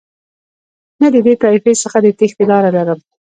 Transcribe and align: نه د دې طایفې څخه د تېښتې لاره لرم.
نه 1.01 1.07
د 1.13 1.15
دې 1.25 1.33
طایفې 1.43 1.73
څخه 1.83 1.97
د 2.01 2.07
تېښتې 2.17 2.45
لاره 2.51 2.69
لرم. 2.75 2.99